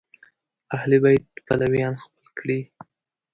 [0.75, 2.59] اهل بیت پلویان خپل کړي